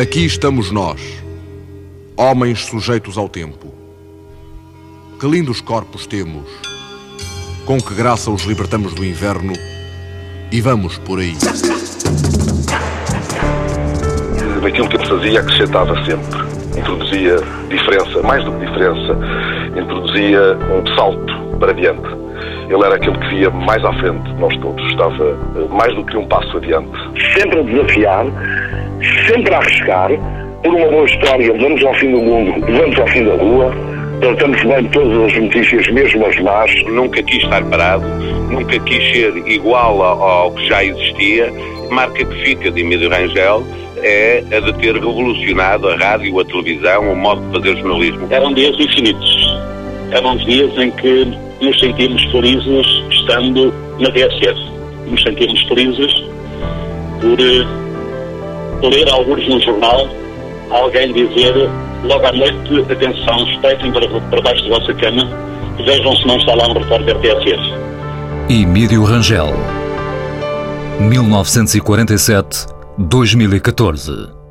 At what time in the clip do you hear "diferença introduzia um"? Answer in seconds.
18.66-20.96